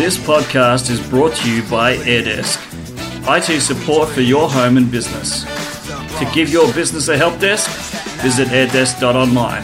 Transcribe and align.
This 0.00 0.16
podcast 0.16 0.88
is 0.88 0.98
brought 1.10 1.34
to 1.34 1.54
you 1.54 1.62
by 1.64 1.94
AirDesk, 1.94 2.56
IT 3.28 3.60
support 3.60 4.08
for 4.08 4.22
your 4.22 4.48
home 4.48 4.78
and 4.78 4.90
business. 4.90 5.44
To 6.18 6.30
give 6.32 6.48
your 6.48 6.72
business 6.72 7.08
a 7.08 7.18
help 7.18 7.38
desk, 7.38 7.68
visit 8.22 8.48
airdesk.online 8.48 9.62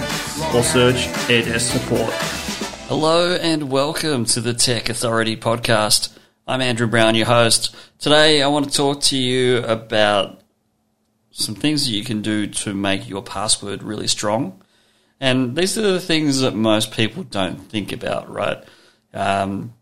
or 0.54 0.62
search 0.62 1.06
AirDesk 1.30 1.72
support. 1.72 2.12
Hello 2.86 3.34
and 3.34 3.70
welcome 3.70 4.26
to 4.26 4.42
the 4.42 4.52
Tech 4.52 4.90
Authority 4.90 5.38
podcast. 5.38 6.14
I'm 6.46 6.60
Andrew 6.60 6.86
Brown, 6.86 7.14
your 7.14 7.24
host. 7.24 7.74
Today 7.98 8.42
I 8.42 8.48
want 8.48 8.66
to 8.70 8.76
talk 8.76 9.00
to 9.04 9.16
you 9.16 9.62
about 9.64 10.42
some 11.30 11.54
things 11.54 11.86
that 11.86 11.92
you 11.92 12.04
can 12.04 12.20
do 12.20 12.46
to 12.46 12.74
make 12.74 13.08
your 13.08 13.22
password 13.22 13.82
really 13.82 14.06
strong. 14.06 14.62
And 15.18 15.56
these 15.56 15.78
are 15.78 15.92
the 15.92 15.98
things 15.98 16.40
that 16.40 16.54
most 16.54 16.92
people 16.92 17.22
don't 17.22 17.56
think 17.70 17.90
about, 17.90 18.30
right? 18.30 18.62
Um, 19.14 19.72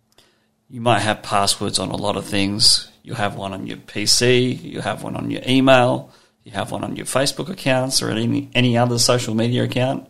you 0.68 0.80
might 0.80 1.00
have 1.00 1.22
passwords 1.22 1.78
on 1.78 1.90
a 1.90 1.96
lot 1.96 2.16
of 2.16 2.26
things. 2.26 2.90
You 3.02 3.14
have 3.14 3.36
one 3.36 3.52
on 3.52 3.66
your 3.66 3.76
PC, 3.76 4.62
you 4.62 4.80
have 4.80 5.02
one 5.02 5.16
on 5.16 5.30
your 5.30 5.42
email, 5.46 6.10
you 6.42 6.52
have 6.52 6.72
one 6.72 6.84
on 6.84 6.96
your 6.96 7.06
Facebook 7.06 7.50
accounts 7.50 8.02
or 8.02 8.10
any, 8.10 8.48
any 8.54 8.76
other 8.76 8.98
social 8.98 9.34
media 9.34 9.64
account. 9.64 10.08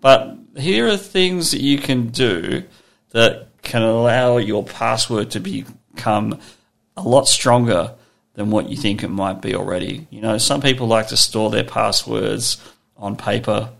But 0.00 0.36
here 0.56 0.86
are 0.88 0.96
things 0.96 1.50
that 1.52 1.60
you 1.60 1.78
can 1.78 2.08
do 2.08 2.64
that 3.10 3.48
can 3.62 3.82
allow 3.82 4.36
your 4.36 4.64
password 4.64 5.30
to 5.32 5.40
become 5.40 6.38
a 6.96 7.02
lot 7.02 7.26
stronger 7.26 7.94
than 8.34 8.50
what 8.50 8.68
you 8.68 8.76
think 8.76 9.02
it 9.02 9.08
might 9.08 9.42
be 9.42 9.54
already. 9.54 10.06
You 10.10 10.20
know, 10.20 10.38
some 10.38 10.60
people 10.60 10.86
like 10.86 11.08
to 11.08 11.16
store 11.16 11.50
their 11.50 11.64
passwords 11.64 12.58
on 12.96 13.16
paper. 13.16 13.70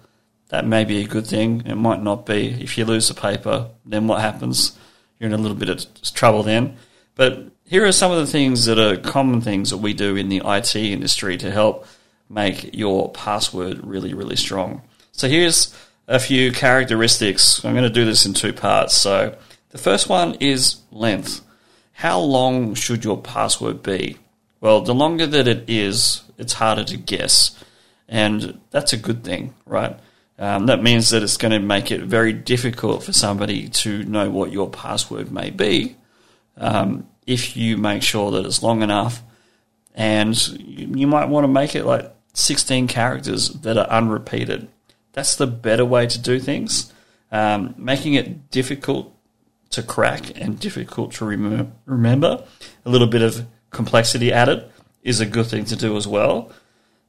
That 0.48 0.66
may 0.66 0.84
be 0.84 1.02
a 1.02 1.06
good 1.06 1.26
thing. 1.26 1.62
It 1.66 1.76
might 1.76 2.02
not 2.02 2.26
be. 2.26 2.48
If 2.60 2.78
you 2.78 2.84
lose 2.84 3.08
the 3.08 3.14
paper, 3.14 3.68
then 3.84 4.08
what 4.08 4.20
happens? 4.20 4.76
You're 5.18 5.28
in 5.28 5.34
a 5.34 5.42
little 5.42 5.56
bit 5.56 5.68
of 5.68 5.86
trouble 6.14 6.42
then. 6.42 6.76
But 7.14 7.50
here 7.64 7.84
are 7.84 7.92
some 7.92 8.12
of 8.12 8.18
the 8.18 8.26
things 8.26 8.64
that 8.66 8.78
are 8.78 8.96
common 8.96 9.40
things 9.40 9.70
that 9.70 9.78
we 9.78 9.92
do 9.92 10.16
in 10.16 10.28
the 10.28 10.42
IT 10.44 10.74
industry 10.76 11.36
to 11.38 11.50
help 11.50 11.86
make 12.30 12.74
your 12.74 13.10
password 13.10 13.84
really, 13.84 14.14
really 14.14 14.36
strong. 14.36 14.82
So 15.12 15.28
here's 15.28 15.74
a 16.06 16.18
few 16.18 16.52
characteristics. 16.52 17.64
I'm 17.64 17.72
going 17.72 17.84
to 17.84 17.90
do 17.90 18.04
this 18.04 18.24
in 18.24 18.34
two 18.34 18.52
parts. 18.52 18.96
So 18.96 19.36
the 19.70 19.78
first 19.78 20.08
one 20.08 20.36
is 20.40 20.76
length. 20.90 21.40
How 21.92 22.20
long 22.20 22.74
should 22.74 23.04
your 23.04 23.20
password 23.20 23.82
be? 23.82 24.18
Well, 24.60 24.80
the 24.80 24.94
longer 24.94 25.26
that 25.26 25.48
it 25.48 25.64
is, 25.68 26.22
it's 26.38 26.54
harder 26.54 26.84
to 26.84 26.96
guess. 26.96 27.62
And 28.08 28.60
that's 28.70 28.92
a 28.92 28.96
good 28.96 29.24
thing, 29.24 29.54
right? 29.66 29.98
Um, 30.38 30.66
that 30.66 30.82
means 30.82 31.10
that 31.10 31.22
it's 31.22 31.36
going 31.36 31.52
to 31.52 31.58
make 31.58 31.90
it 31.90 32.02
very 32.02 32.32
difficult 32.32 33.02
for 33.02 33.12
somebody 33.12 33.68
to 33.68 34.04
know 34.04 34.30
what 34.30 34.52
your 34.52 34.70
password 34.70 35.32
may 35.32 35.50
be 35.50 35.96
um, 36.56 37.08
if 37.26 37.56
you 37.56 37.76
make 37.76 38.02
sure 38.02 38.30
that 38.30 38.46
it's 38.46 38.62
long 38.62 38.82
enough. 38.82 39.22
And 39.94 40.36
you 40.60 41.08
might 41.08 41.28
want 41.28 41.44
to 41.44 41.48
make 41.48 41.74
it 41.74 41.84
like 41.84 42.14
16 42.34 42.86
characters 42.86 43.48
that 43.48 43.76
are 43.76 43.88
unrepeated. 43.88 44.68
That's 45.12 45.34
the 45.34 45.48
better 45.48 45.84
way 45.84 46.06
to 46.06 46.18
do 46.18 46.38
things. 46.38 46.92
Um, 47.32 47.74
making 47.76 48.14
it 48.14 48.50
difficult 48.50 49.14
to 49.70 49.82
crack 49.82 50.38
and 50.40 50.58
difficult 50.58 51.12
to 51.14 51.24
rem- 51.24 51.72
remember, 51.84 52.44
a 52.86 52.90
little 52.90 53.08
bit 53.08 53.22
of 53.22 53.44
complexity 53.70 54.32
added, 54.32 54.70
is 55.02 55.20
a 55.20 55.26
good 55.26 55.46
thing 55.46 55.64
to 55.66 55.76
do 55.76 55.96
as 55.96 56.06
well. 56.06 56.52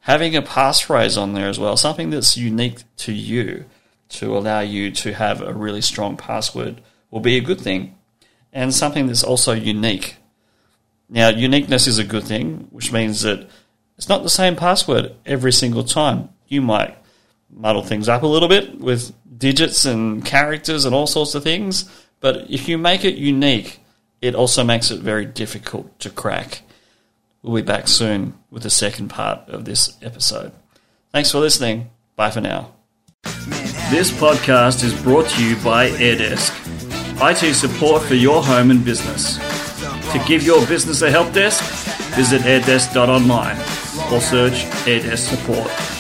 Having 0.02 0.36
a 0.36 0.42
passphrase 0.42 1.22
on 1.22 1.34
there 1.34 1.50
as 1.50 1.60
well, 1.60 1.78
something 1.78 2.10
that's 2.10 2.38
unique 2.38 2.84
to 2.98 3.14
you 3.14 3.66
to 4.10 4.36
allow 4.36 4.60
you 4.60 4.92
to 4.92 5.14
have 5.14 5.42
a 5.42 5.54
really 5.54 5.82
strong 5.82 6.18
password, 6.18 6.82
will 7.12 7.20
be 7.20 7.38
a 7.38 7.42
good 7.42 7.62
thing. 7.62 7.96
And 8.52 8.74
something 8.74 9.08
that's 9.08 9.24
also 9.24 9.54
unique. 9.54 10.16
Now, 11.10 11.30
uniqueness 11.30 11.86
is 11.88 12.00
a 12.00 12.04
good 12.04 12.24
thing, 12.24 12.68
which 12.72 12.92
means 12.92 13.22
that 13.22 13.48
it's 13.98 14.10
not 14.10 14.24
the 14.24 14.30
same 14.30 14.56
password 14.56 15.16
every 15.26 15.52
single 15.52 15.84
time. 15.84 16.30
You 16.48 16.62
might 16.62 16.98
muddle 17.52 17.84
things 17.84 18.10
up 18.10 18.24
a 18.24 18.28
little 18.28 18.48
bit 18.48 18.80
with 18.80 19.14
digits 19.38 19.86
and 19.86 20.24
characters 20.26 20.86
and 20.86 20.96
all 20.96 21.08
sorts 21.08 21.36
of 21.36 21.44
things. 21.44 21.90
But 22.20 22.50
if 22.50 22.68
you 22.68 22.78
make 22.78 23.06
it 23.06 23.16
unique, 23.16 23.80
it 24.22 24.36
also 24.36 24.64
makes 24.64 24.92
it 24.92 25.02
very 25.02 25.26
difficult 25.26 26.00
to 26.00 26.10
crack. 26.10 26.62
We'll 27.42 27.62
be 27.62 27.66
back 27.66 27.88
soon 27.88 28.34
with 28.52 28.64
the 28.64 28.70
second 28.70 29.10
part 29.10 29.48
of 29.50 29.66
this 29.66 29.98
episode. 30.02 30.52
Thanks 31.12 31.32
for 31.32 31.40
listening. 31.40 31.90
Bye 32.16 32.32
for 32.32 32.42
now. 32.42 32.74
This 33.92 34.12
podcast 34.12 34.84
is 34.84 35.00
brought 35.02 35.28
to 35.30 35.44
you 35.44 35.56
by 35.64 35.90
AirDesk, 35.90 36.52
IT 37.22 37.54
support 37.54 38.04
for 38.04 38.16
your 38.16 38.44
home 38.44 38.72
and 38.72 38.84
business. 38.84 39.38
To 40.12 40.24
give 40.28 40.44
your 40.44 40.66
business 40.68 41.02
a 41.02 41.10
help 41.10 41.34
desk, 41.34 41.64
visit 42.16 42.42
airdesk.online 42.42 43.58
or 44.12 44.20
search 44.20 44.66
AirDesk 44.86 45.18
support. 45.18 45.99